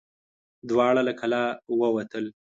دواړه 0.69 1.01
له 1.07 1.13
کلا 1.19 1.43
ووتل. 1.79 2.25